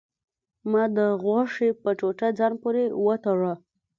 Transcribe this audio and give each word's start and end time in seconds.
ما 0.71 0.83
د 0.97 0.99
غوښې 1.23 1.69
په 1.81 1.89
ټوټه 1.99 2.27
ځان 2.39 2.53
پورې 2.61 2.83
وتړه. 3.05 3.53